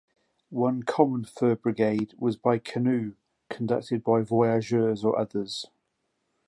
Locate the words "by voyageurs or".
4.03-5.15